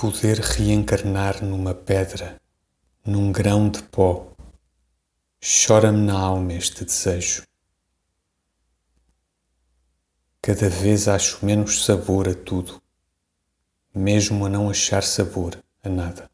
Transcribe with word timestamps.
poder 0.00 0.38
reencarnar 0.38 1.44
numa 1.44 1.74
pedra, 1.74 2.40
num 3.04 3.30
grão 3.30 3.68
de 3.68 3.82
pó. 3.82 4.32
Chora-me 5.38 6.06
na 6.06 6.18
alma 6.18 6.54
este 6.54 6.86
desejo. 6.86 7.42
Cada 10.40 10.70
vez 10.70 11.06
acho 11.06 11.44
menos 11.44 11.84
sabor 11.84 12.30
a 12.30 12.34
tudo, 12.34 12.80
mesmo 13.94 14.46
a 14.46 14.48
não 14.48 14.70
achar 14.70 15.02
sabor 15.02 15.62
a 15.84 15.90
nada. 15.90 16.30